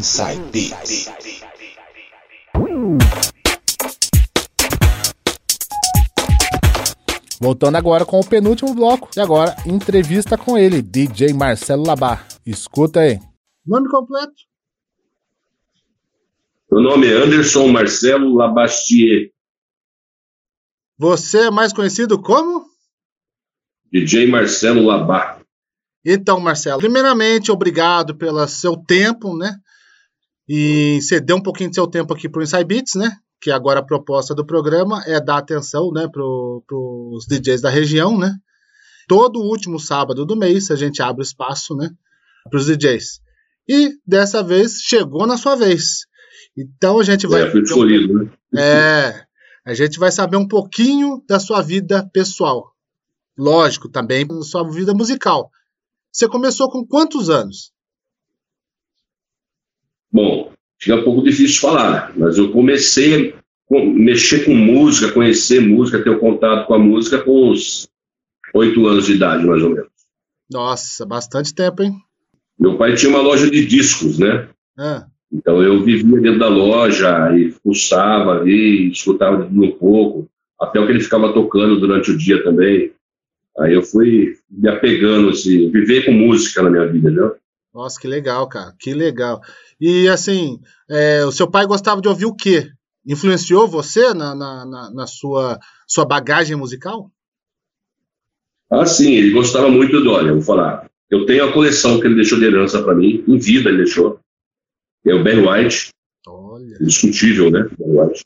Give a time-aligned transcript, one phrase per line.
[0.00, 1.10] Inside Beats.
[7.38, 9.10] Voltando agora com o penúltimo bloco.
[9.14, 12.26] E agora, entrevista com ele, DJ Marcelo Labar.
[12.46, 13.20] Escuta aí.
[13.66, 14.32] Nome completo?
[16.72, 19.30] Meu nome é Anderson Marcelo Labastier.
[20.96, 22.64] Você é mais conhecido como?
[23.92, 25.42] DJ Marcelo Labar.
[26.02, 29.60] Então, Marcelo, primeiramente, obrigado pelo seu tempo, né?
[30.52, 33.16] E ceder um pouquinho de seu tempo aqui para o Inside Beats, né?
[33.40, 38.18] Que agora a proposta do programa é dar atenção, né, para os DJs da região,
[38.18, 38.34] né?
[39.06, 41.88] Todo último sábado do mês a gente abre espaço, né,
[42.50, 43.20] para os DJs.
[43.68, 46.00] E dessa vez chegou na sua vez.
[46.58, 47.42] Então a gente vai.
[47.42, 48.30] É, fui escolhido, né?
[48.56, 49.24] É,
[49.64, 52.72] a gente vai saber um pouquinho da sua vida pessoal.
[53.38, 55.48] Lógico, também da sua vida musical.
[56.12, 57.72] Você começou com quantos anos?
[60.12, 63.34] Bom, fica um pouco difícil falar, mas eu comecei
[63.72, 67.88] a mexer com música, conhecer música, ter contato com a música com uns
[68.54, 69.90] oito anos de idade, mais ou menos.
[70.50, 71.94] Nossa, bastante tempo, hein?
[72.58, 74.48] Meu pai tinha uma loja de discos, né?
[74.76, 80.28] Ah, Então eu vivia dentro da loja e pulsava ali, escutava um pouco,
[80.60, 82.92] até o que ele ficava tocando durante o dia também.
[83.58, 87.30] Aí eu fui me apegando, assim, viver com música na minha vida, né?
[87.72, 88.74] Nossa, que legal, cara.
[88.78, 89.40] Que legal.
[89.80, 92.70] E assim, é, o seu pai gostava de ouvir o quê?
[93.06, 97.10] Influenciou você na, na, na- na sua, sua bagagem musical?
[98.70, 102.06] Ah, sim, ele gostava muito do, olha, eu vou falar, eu tenho a coleção que
[102.06, 104.20] ele deixou de herança para mim, em vida ele deixou,
[105.04, 105.88] é o Ben White,
[106.26, 106.76] Olha.
[106.80, 108.24] indiscutível, né, Ben White.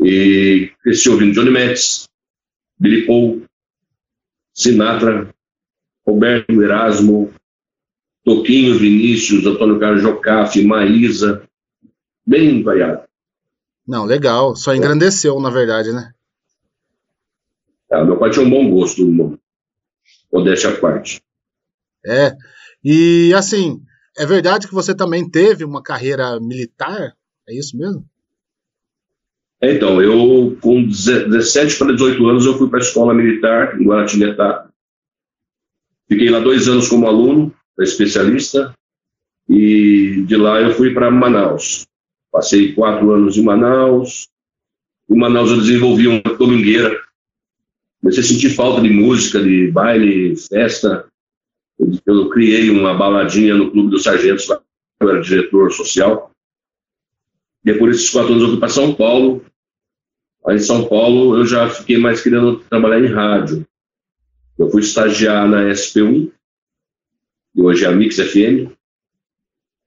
[0.00, 2.08] E cresci ouvindo Johnny Metz,
[2.80, 3.42] Billy Paul,
[4.54, 5.32] Sinatra,
[6.06, 7.32] Roberto Erasmo,
[8.28, 11.48] Toquinho Vinícius, Antônio Carlos Jocafe, Maísa,
[12.26, 13.08] bem variado.
[13.86, 14.54] Não, legal.
[14.54, 16.12] Só engrandeceu, na verdade, né?
[17.90, 19.38] Ah, meu pai tinha um bom gosto, uma
[20.30, 21.22] modéstia à parte.
[22.04, 22.36] É.
[22.84, 23.80] E assim,
[24.18, 27.16] é verdade que você também teve uma carreira militar?
[27.48, 28.04] É isso mesmo?
[29.62, 34.68] Então, eu com 17 para 18 anos eu fui para a escola militar em Guaratinguetá.
[36.06, 38.74] Fiquei lá dois anos como aluno, especialista,
[39.48, 41.86] e de lá eu fui para Manaus.
[42.30, 44.28] Passei quatro anos em Manaus.
[45.08, 47.02] Em Manaus eu desenvolvi uma domingueira.
[48.00, 51.06] Comecei a sentir falta de música, de baile, festa.
[51.78, 54.60] Eu, eu criei uma baladinha no Clube dos Sargentos, lá,
[55.00, 56.30] eu era diretor social.
[57.64, 59.44] Depois desses quatro anos eu fui para São Paulo.
[60.46, 63.66] Aí em São Paulo eu já fiquei mais querendo trabalhar em rádio.
[64.58, 66.30] Eu fui estagiar na SP1,
[67.58, 68.70] que hoje é a Mix FM,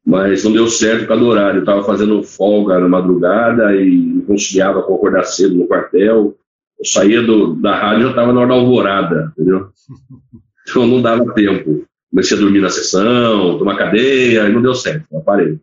[0.05, 1.57] mas não deu certo por causa do horário.
[1.59, 6.37] Eu estava fazendo folga na madrugada e não conciliava com acordar cedo no quartel.
[6.77, 9.69] Eu saía do, da rádio e já estava na hora da alvorada, entendeu?
[10.69, 11.85] Então não dava tempo.
[12.11, 15.59] Comecei a dormir na sessão, tomar cadeia, e não deu certo, eu parei.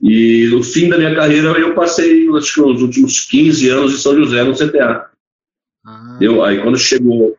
[0.00, 3.96] E no fim da minha carreira eu passei, acho que os últimos 15 anos em
[3.96, 5.06] São José, no CTA.
[5.84, 7.36] Ah, Eu, aí quando chegou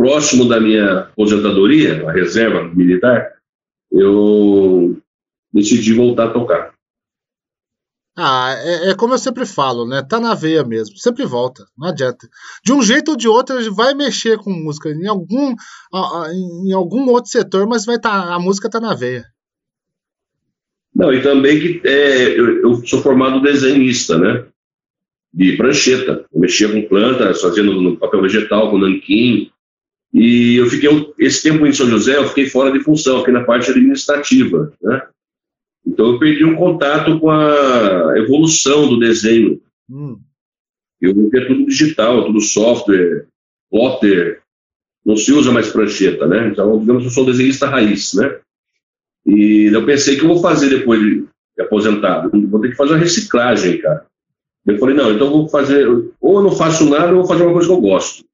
[0.00, 3.34] próximo da minha aposentadoria, a reserva militar,
[3.92, 4.96] eu
[5.52, 6.72] decidi voltar a tocar.
[8.16, 10.02] Ah, é, é como eu sempre falo, né?
[10.02, 10.96] Tá na veia mesmo.
[10.96, 11.66] Sempre volta.
[11.76, 12.26] Não adianta.
[12.64, 14.88] De um jeito ou de outro, ele vai mexer com música.
[14.88, 15.54] Em algum,
[15.92, 19.26] a- a- em algum outro setor, mas vai tá, a música tá na veia.
[20.94, 24.46] Não, e também que é, eu, eu sou formado desenhista, né?
[25.32, 26.24] De prancheta.
[26.32, 29.50] Eu mexia com plantas, fazendo papel vegetal, com nanquim.
[30.12, 30.88] E eu fiquei,
[31.18, 35.06] esse tempo em São José, eu fiquei fora de função, fiquei na parte administrativa, né?
[35.86, 39.60] Então eu perdi um contato com a evolução do desenho.
[39.88, 40.18] Hum,
[41.00, 43.26] Eu vi que é tudo digital, tudo software,
[43.70, 44.42] plotter,
[45.04, 46.48] não se usa mais prancheta, né?
[46.48, 48.38] Então, digamos que eu sou desenhista raiz, né?
[49.24, 51.24] E eu pensei que eu vou fazer depois de
[51.56, 54.06] de aposentado, vou ter que fazer uma reciclagem, cara.
[54.66, 57.26] Eu falei, não, então eu vou fazer, ou eu não faço nada, ou eu vou
[57.26, 58.24] fazer uma coisa que eu gosto.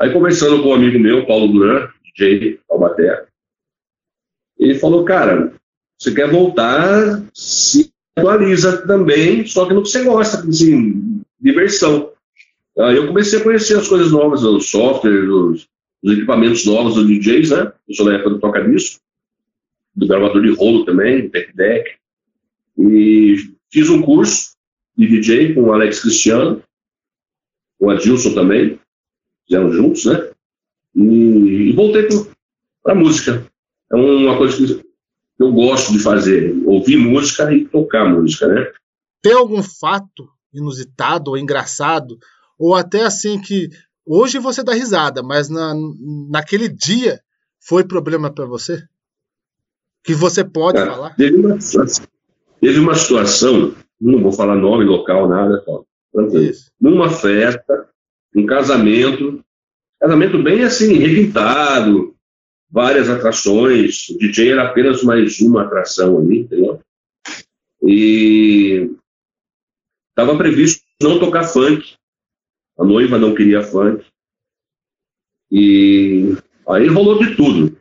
[0.00, 3.26] Aí conversando com um amigo meu, Paulo Duran, DJ Taubaté,
[4.58, 5.52] ele falou, cara,
[5.98, 12.12] você quer voltar, se atualiza também, só que no que você gosta, assim, diversão.
[12.78, 15.68] Aí eu comecei a conhecer as coisas novas, os softwares, os,
[16.02, 17.70] os equipamentos novos dos DJs, né?
[17.86, 19.02] Eu sou da época do toca-disco,
[19.94, 21.90] do gravador de rolo também, tech deck.
[22.78, 23.36] E
[23.70, 24.56] fiz um curso
[24.96, 26.62] de DJ com o Alex Cristiano,
[27.78, 28.78] com o Adilson também,
[29.50, 30.30] fizeram juntos, né?
[30.94, 32.08] E, e voltei
[32.82, 33.44] para a música.
[33.92, 34.84] É uma coisa que
[35.40, 38.70] eu gosto de fazer, ouvir música e tocar música, né?
[39.20, 42.16] Tem algum fato inusitado ou engraçado,
[42.58, 43.68] ou até assim que
[44.06, 45.74] hoje você dá risada, mas na,
[46.30, 47.20] naquele dia
[47.60, 48.82] foi problema para você?
[50.04, 51.14] Que você pode falar?
[51.16, 51.58] Teve uma,
[52.60, 55.86] teve uma situação, não vou falar nome, local, nada, tal,
[56.80, 57.89] numa festa,
[58.34, 59.44] um casamento,
[60.00, 62.14] casamento bem assim, requintado,
[62.70, 66.80] várias atrações, o DJ era apenas mais uma atração ali, entendeu?
[67.82, 68.90] E
[70.10, 71.94] estava previsto não tocar funk,
[72.78, 74.04] a noiva não queria funk,
[75.50, 76.36] e
[76.68, 77.76] aí rolou de tudo,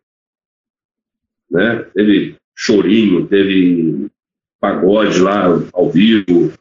[1.52, 1.84] né?
[1.94, 4.10] Teve chorinho, teve
[4.60, 6.52] pagode lá ao vivo,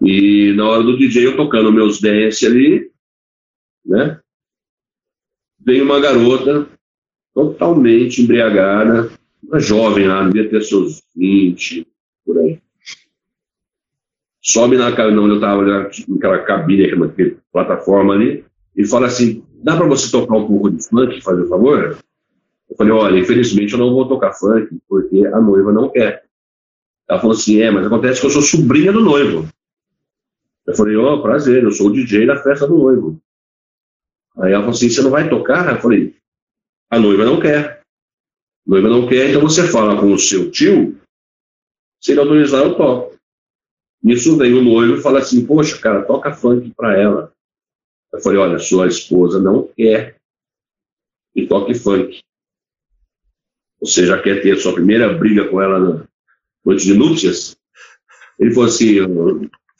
[0.00, 2.90] e na hora do DJ eu tocando meus dance ali,
[3.88, 4.20] né?
[5.66, 6.68] Uma garota
[7.34, 9.10] totalmente embriagada,
[9.42, 11.86] uma jovem lá, devia ter seus 20,
[12.24, 12.60] por aí.
[14.40, 15.62] Sobe na não, onde eu estava,
[16.08, 17.12] naquela cabine, aquela
[17.52, 18.44] plataforma ali,
[18.76, 21.98] e fala assim: dá para você tocar um pouco de funk, fazer um favor?
[22.70, 26.24] Eu falei: olha, infelizmente eu não vou tocar funk, porque a noiva não quer.
[27.08, 29.48] Ela falou assim: é, mas acontece que eu sou sobrinha do noivo.
[30.66, 33.20] Eu falei: ó, oh, prazer, eu sou o DJ da festa do noivo.
[34.40, 35.74] Aí ela falou assim: você não vai tocar?
[35.74, 36.16] Eu falei:
[36.90, 37.80] a noiva não quer.
[37.80, 40.98] A noiva não quer, então você fala com o seu tio,
[42.00, 43.18] se ele autorizar, eu toco.
[44.02, 47.32] Nisso vem o noivo e fala assim: Poxa, cara, toca funk para ela.
[48.12, 50.16] Eu falei: Olha, sua esposa não quer
[51.34, 52.20] que toque funk.
[53.80, 56.08] Você já quer ter sua primeira briga com ela na
[56.64, 57.56] noite de núpcias?
[58.38, 58.96] Ele falou assim: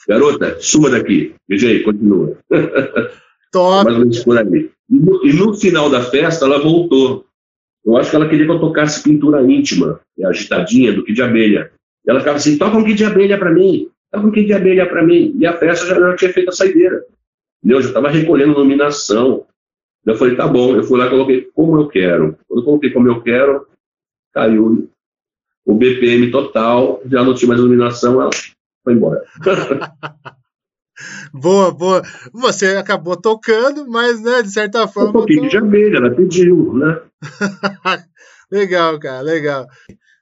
[0.08, 1.34] Garota, suma daqui.
[1.48, 2.36] DJ, continua.
[3.52, 3.84] Top.
[3.84, 4.36] Mais ou menos por.
[4.38, 7.26] E no, e no, final da festa, ela voltou.
[7.84, 11.72] Eu acho que ela queria que eu tocasse pintura íntima, agitadinha, do que de abelha.
[12.06, 14.52] E ela ficava assim: toca um que de abelha para mim, toca um que de
[14.52, 15.34] abelha para mim.
[15.38, 17.04] E a festa já, já tinha feito a saideira.
[17.64, 19.46] Eu já estava recolhendo nominação.
[20.04, 20.74] Eu falei: tá bom.
[20.74, 22.36] Eu fui lá e coloquei como eu quero.
[22.46, 23.66] Quando eu coloquei como eu quero,
[24.32, 24.88] caiu
[25.68, 28.30] o BPM total, já não tinha mais iluminação, ela
[28.82, 29.22] foi embora.
[31.32, 32.02] Boa, boa.
[32.32, 35.10] Você acabou tocando, mas, né, de certa forma.
[35.10, 35.48] Um pouquinho tô...
[35.48, 37.00] de abelha, ela pediu, né?
[38.50, 39.66] legal, cara, legal.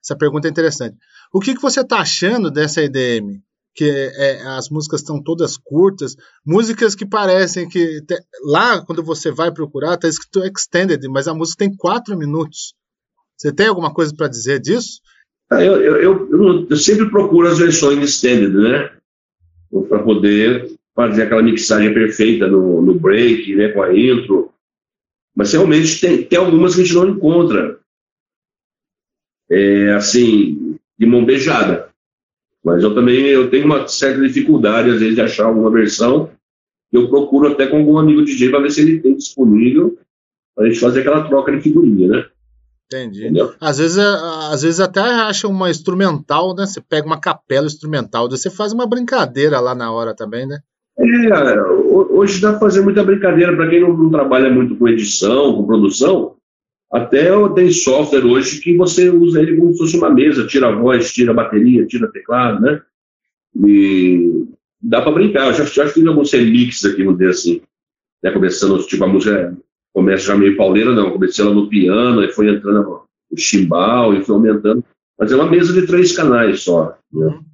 [0.03, 0.97] Essa pergunta é interessante.
[1.33, 3.41] O que, que você está achando dessa EDM?
[3.75, 8.01] Que é, as músicas estão todas curtas, músicas que parecem que.
[8.03, 8.19] Te...
[8.45, 12.75] Lá, quando você vai procurar, está escrito extended, mas a música tem quatro minutos.
[13.37, 15.01] Você tem alguma coisa para dizer disso?
[15.51, 18.91] Ah, eu, eu, eu, eu, sempre procuro as versões extended, né?
[19.89, 24.51] para poder fazer aquela mixagem perfeita no, no break, né, com a intro.
[25.37, 27.79] Mas realmente tem, tem algumas que a gente não encontra.
[29.51, 31.91] É, assim, de mão beijada.
[32.65, 36.31] Mas eu também eu tenho uma certa dificuldade, às vezes, de achar alguma versão.
[36.91, 39.99] Eu procuro até com algum amigo DJ para ver se ele tem disponível
[40.55, 42.27] para a gente fazer aquela troca de figurinha, né?
[42.87, 43.29] Entendi.
[43.61, 44.07] Às vezes, é,
[44.51, 46.67] às vezes até acha uma instrumental, né?
[46.67, 50.61] Você pega uma capela instrumental, você faz uma brincadeira lá na hora também, né?
[50.99, 55.55] É, hoje dá para fazer muita brincadeira para quem não, não, trabalha muito com edição,
[55.55, 56.37] com produção.
[56.91, 60.75] Até tem software hoje que você usa ele como se fosse uma mesa, tira a
[60.75, 62.81] voz, tira a bateria, tira teclado, né?
[63.67, 64.47] E
[64.81, 65.49] dá para brincar.
[65.49, 67.63] Eu já, já fiz alguns remixes aqui, vamos dizer assim.
[68.23, 68.31] Né?
[68.31, 69.55] Começando, tipo, a música
[69.93, 71.11] começa já meio pauleira, não.
[71.11, 74.83] Comecei ela no piano, e foi entrando o chimbal e foi aumentando.
[75.19, 76.97] Mas é uma mesa de três canais só.
[77.13, 77.27] Né?
[77.27, 77.45] Uhum.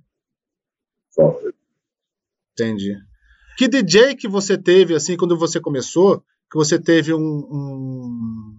[1.11, 1.55] Software.
[2.53, 3.12] Entendi.
[3.57, 8.59] Que DJ que você teve, assim, quando você começou, que você teve um, um,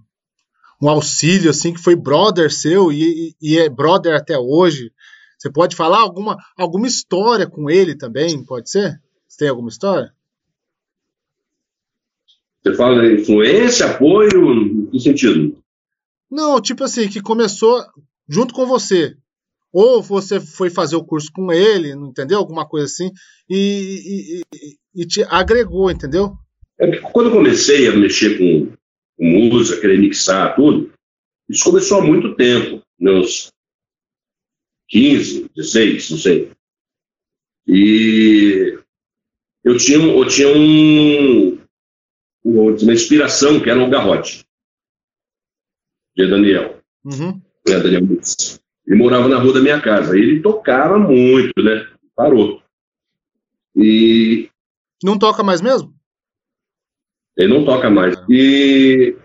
[0.82, 4.92] um auxílio, assim, que foi brother seu e, e, é brother até hoje?
[5.38, 9.00] Você pode falar alguma, alguma história com ele também, pode ser?
[9.28, 10.14] Você tem alguma história?
[12.64, 15.58] Você fala influência, apoio, em que sentido?
[16.32, 17.84] Não, tipo assim, que começou
[18.28, 19.18] junto com você.
[19.74, 22.38] Ou você foi fazer o curso com ele, entendeu?
[22.38, 23.12] Alguma coisa assim,
[23.50, 26.38] e, e, e te agregou, entendeu?
[26.80, 28.72] É quando eu comecei a mexer com,
[29.18, 30.94] com música, querer mixar tudo,
[31.50, 33.52] isso começou há muito tempo, meus
[34.90, 36.52] 15, 16, não sei.
[37.68, 38.78] E
[39.64, 41.58] eu tinha, eu tinha um,
[42.44, 44.46] uma inspiração, que era o Garrote,
[46.16, 46.80] de Daniel.
[47.04, 47.42] Uhum.
[47.68, 48.63] É, Daniel Mutz.
[48.88, 50.18] Ele morava na rua da minha casa.
[50.18, 51.88] Ele tocava muito, né?
[52.16, 52.62] Parou.
[53.76, 54.50] E.
[55.04, 55.94] Não toca mais mesmo?
[57.38, 58.16] Ele não toca mais.
[58.30, 59.16] E.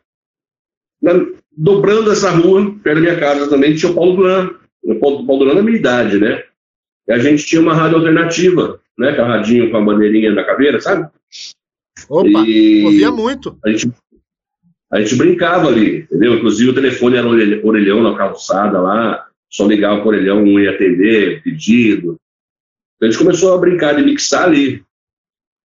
[1.00, 1.12] Na,
[1.58, 4.56] dobrando essa rua, perto da minha casa também, tinha o Paulo Blanc.
[4.82, 6.44] o Pau Durão é da minha idade, né?
[7.06, 9.12] E a gente tinha uma rádio alternativa, né?
[9.12, 11.08] Com a radinho com a bandeirinha na caveira, sabe?
[12.08, 13.58] Opa, e ouvia muito.
[13.64, 13.90] A gente,
[14.90, 16.34] a gente brincava ali, entendeu?
[16.34, 21.42] Inclusive o telefone era orelhão na calçada lá, só ligava o orelhão, um ia atender,
[21.42, 22.18] pedido.
[22.96, 24.84] Então a gente começou a brincar de mixar ali.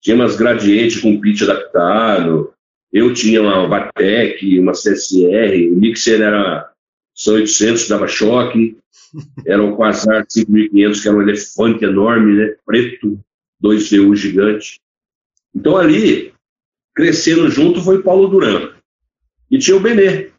[0.01, 2.53] Tinha umas gradientes com pitch adaptado,
[2.91, 6.71] eu tinha uma Vatec, uma CSR, o mixer era
[7.15, 8.77] São 800, dava choque,
[9.45, 12.55] era o Quasar 5500, que era um elefante enorme, né?
[12.65, 13.19] preto,
[13.63, 14.79] 2VU gigante.
[15.55, 16.33] Então ali,
[16.93, 18.73] crescendo junto, foi Paulo Duran.
[19.49, 20.32] E tinha o Benê.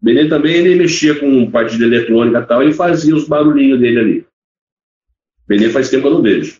[0.00, 3.80] O Benê também ele mexia com parte de eletrônica e tal, e fazia os barulhinhos
[3.80, 4.20] dele ali.
[4.20, 6.58] O Benê faz tempo que eu não vejo.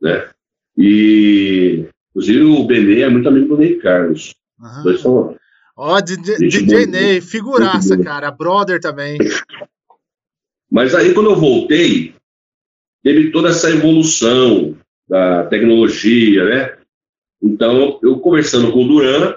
[0.00, 0.28] Né?
[0.76, 4.34] E, inclusive, o Benê é muito amigo do Ney Carlos.
[4.58, 4.82] Uhum.
[4.82, 5.36] Dois são.
[5.76, 8.30] Ó, oh, DJ, DJ Ney, figuraça, cara.
[8.30, 9.18] Brother também.
[10.70, 12.14] Mas aí, quando eu voltei,
[13.02, 14.76] teve toda essa evolução
[15.08, 16.78] da tecnologia, né?
[17.40, 19.36] Então, eu conversando com o Duran,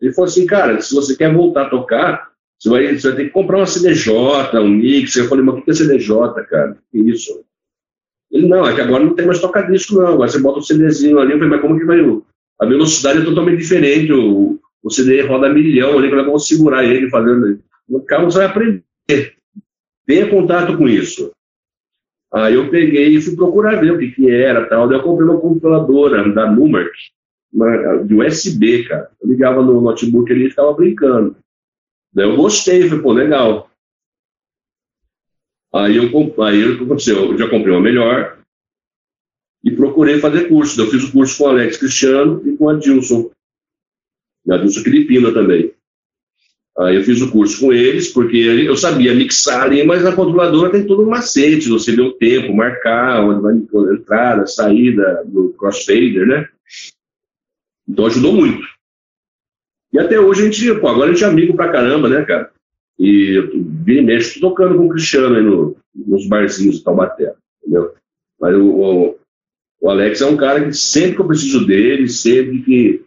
[0.00, 3.24] ele falou assim, cara, se você quer voltar a tocar, você vai, você vai ter
[3.24, 4.12] que comprar uma CDJ,
[4.58, 5.16] um mix.
[5.16, 6.78] Eu falei, mas o que é CDJ, cara?
[6.90, 7.44] Que isso?
[8.30, 10.06] Ele, não, é que agora não tem mais toca-disco, não.
[10.06, 11.32] Agora você bota o CDzinho ali.
[11.32, 11.98] Eu falei, mas como que vai?
[12.60, 14.12] A velocidade é totalmente diferente.
[14.12, 17.60] O, o CD roda milhão ali, como é que eu vou segurar ele fazendo?
[17.88, 18.84] O você vai aprender.
[20.06, 21.32] Tenha contato com isso.
[22.32, 24.88] Aí eu peguei e fui procurar ver o que, que era tal.
[24.88, 26.92] Daí eu comprei uma computadora da Numark,
[27.52, 29.10] uma, de USB, cara.
[29.20, 31.36] Eu ligava no notebook ali e ficava brincando.
[32.12, 33.70] Daí eu gostei, falei, pô, legal.
[35.72, 36.04] Aí eu,
[36.42, 37.30] aí o que aconteceu?
[37.30, 38.38] Eu já comprei uma melhor
[39.62, 40.80] e procurei fazer curso.
[40.80, 43.30] Eu fiz o curso com o Alex Cristiano e com a Dilson.
[44.46, 45.72] E a Dilson Filipina também.
[46.78, 50.72] Aí eu fiz o curso com eles, porque eu sabia mixar ali, mas a controladora
[50.72, 55.50] tem todo um macete, você vê o tempo, marcar, onde vai a entrada, saída, do
[55.58, 56.48] crossfader, né?
[57.90, 58.64] Então ajudou muito.
[59.92, 62.50] E até hoje a gente, pô, agora a gente é amigo pra caramba, né, cara?
[62.96, 67.34] E eu vim e mexo, tocando com o Cristiano aí no, nos barzinhos de Taubaté,
[67.60, 67.94] entendeu?
[68.40, 69.18] Mas o, o,
[69.80, 73.04] o, Alex é um cara que sempre que eu preciso dele, sempre que.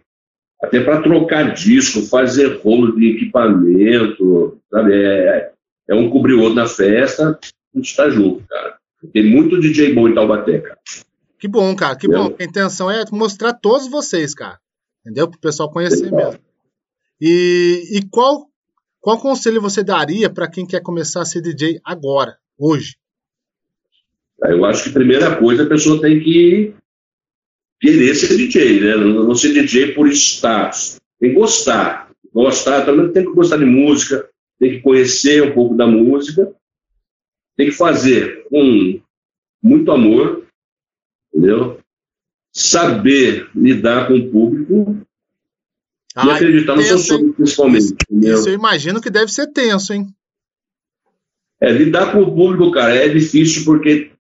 [0.62, 4.94] Até para trocar disco, fazer rolo de equipamento, sabe?
[4.94, 5.52] É,
[5.90, 7.38] é um cobrir o outro na festa,
[7.74, 8.78] a gente está junto, cara.
[9.12, 10.80] Tem muito DJ bom em Taubaté, cara.
[11.38, 12.30] Que bom, cara, que entendeu?
[12.30, 12.36] bom.
[12.40, 14.58] A intenção é mostrar todos vocês, cara.
[15.04, 15.28] Entendeu?
[15.28, 16.40] Para o pessoal conhecer mesmo.
[17.20, 18.48] E, e qual
[19.04, 22.96] qual conselho você daria para quem quer começar a ser DJ agora, hoje?
[24.42, 26.74] Eu acho que a primeira coisa a pessoa tem que
[27.82, 28.96] querer ser DJ, né?
[28.96, 31.02] Não ser DJ por status.
[31.20, 32.10] Tem que gostar.
[32.34, 36.56] Gostar, também tem que gostar de música, tem que conhecer um pouco da música,
[37.58, 39.02] tem que fazer com
[39.62, 40.48] muito amor,
[41.28, 41.83] entendeu?
[42.54, 44.98] Saber lidar com o público
[46.16, 47.96] e acreditar no seu sonho, principalmente.
[48.12, 50.08] Isso eu imagino que deve ser tenso, hein?
[51.60, 54.12] É, lidar com o público, cara, é difícil porque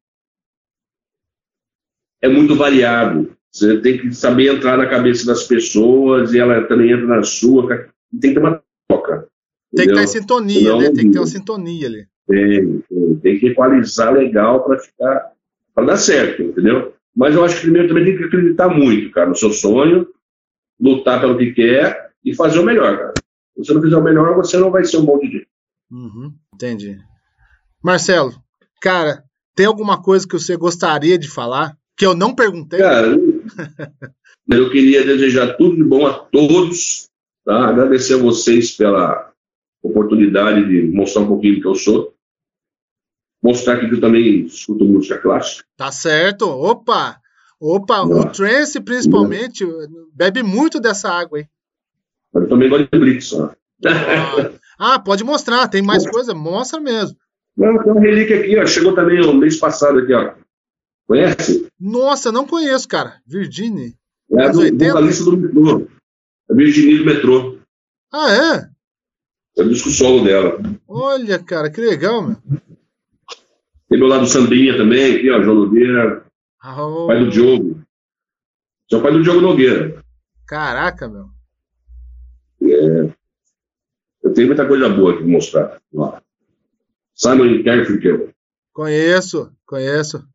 [2.22, 3.36] é muito variado.
[3.52, 7.68] Você tem que saber entrar na cabeça das pessoas e ela também entra na sua.
[8.20, 9.28] Tem que ter uma troca.
[9.75, 9.96] Tem entendeu?
[9.96, 10.86] que estar em sintonia, Não, né?
[10.92, 12.08] Tem que ter uma sintonia ali.
[12.28, 15.34] Tem, tem, tem que equalizar legal para ficar,
[15.75, 16.94] para dar certo, entendeu?
[17.15, 20.08] Mas eu acho que primeiro também tem que acreditar muito, cara, no seu sonho
[20.79, 23.13] lutar pelo que quer e fazer o melhor, cara.
[23.55, 25.46] Se você não fizer o melhor, você não vai ser um bom DJ.
[25.91, 26.98] Uhum, entendi.
[27.84, 28.34] Marcelo,
[28.82, 29.24] cara,
[29.55, 32.79] tem alguma coisa que você gostaria de falar que eu não perguntei?
[32.79, 33.15] Cara,
[34.50, 37.08] eu queria desejar tudo de bom a todos,
[37.46, 37.70] tá?
[37.70, 39.32] agradecer a vocês pela
[39.82, 42.12] oportunidade de mostrar um pouquinho do que eu sou.
[43.43, 45.65] Mostrar que eu também escuto música clássica.
[45.75, 46.47] Tá certo.
[46.47, 47.19] Opa!
[47.59, 49.65] Opa, o Trance, principalmente,
[50.13, 51.45] bebe muito dessa água aí.
[52.33, 53.33] Eu também gosto de Blitz.
[53.33, 53.55] Ah,
[54.77, 57.17] ah, pode mostrar, tem mais coisa, mostra mesmo.
[57.55, 58.65] Não, tem uma relíquia aqui, ó.
[58.65, 60.33] Chegou também o mês passado aqui, ó.
[61.07, 61.67] Conhece?
[61.79, 63.21] Nossa, não conheço, cara.
[63.25, 63.95] Virginie.
[64.31, 65.88] É do, vocalista do metrô.
[66.50, 67.59] É Virginie do metrô.
[68.12, 68.69] Ah, é?
[69.57, 70.59] É o disco solo dela.
[70.88, 72.38] Olha, cara, que legal, meu.
[73.93, 76.25] Tem meu lado Sandrinha também, aqui, ó, João Nogueira.
[76.65, 77.05] Oh.
[77.05, 77.79] Pai do Diogo.
[78.89, 80.03] Seu pai do Diogo Nogueira.
[80.47, 81.29] Caraca, meu.
[82.63, 83.13] É.
[84.23, 85.79] Eu tenho muita coisa boa aqui mostrar.
[85.93, 86.23] Lá.
[87.13, 88.33] Simon Garfunkel.
[88.73, 90.27] Conheço, conheço.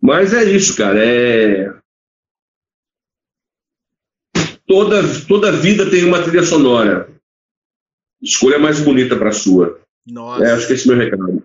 [0.00, 0.98] Mas é isso, cara.
[0.98, 1.72] É...
[4.66, 4.96] Toda,
[5.28, 7.08] toda vida tem uma trilha sonora.
[8.20, 9.80] escolha mais bonita para sua.
[10.06, 10.44] Nossa.
[10.44, 11.42] É, acho que esse é o meu recado.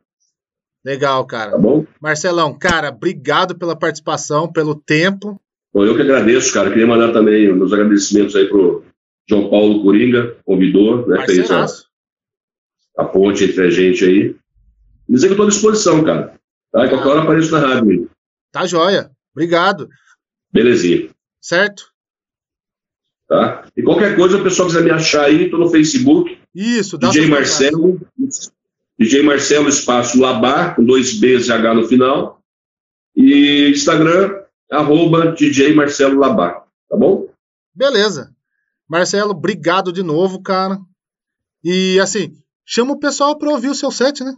[0.84, 1.52] Legal, cara.
[1.52, 1.86] Tá bom?
[2.00, 5.40] Marcelão, cara, obrigado pela participação, pelo tempo.
[5.74, 6.70] Bom, eu que agradeço, cara.
[6.70, 8.84] Queria mandar também meus agradecimentos aí pro
[9.30, 11.26] João Paulo Coringa, convidou, né?
[11.26, 11.66] Fez a,
[12.98, 14.36] a, ponte entre a gente aí.
[15.10, 16.34] Dizer que eu estou à disposição, cara.
[16.72, 16.86] Tá?
[16.86, 18.10] E qualquer hora apareço na rádio.
[18.52, 19.12] Tá joia.
[19.34, 19.90] Obrigado.
[20.52, 21.10] Belezinha.
[21.42, 21.92] Certo?
[23.28, 23.68] Tá?
[23.76, 26.37] E qualquer coisa, o pessoal quiser me achar aí, tô no Facebook.
[26.60, 28.02] Isso, dá DJ Marcelo.
[29.00, 32.42] DJ Marcelo Espaço Labar, com dois Bs H no final.
[33.16, 36.66] E Instagram, arroba DJ Marcelo Labar.
[36.90, 37.28] Tá bom?
[37.76, 38.34] Beleza.
[38.90, 40.80] Marcelo, obrigado de novo, cara.
[41.64, 42.36] E assim,
[42.66, 44.36] chama o pessoal para ouvir o seu set, né?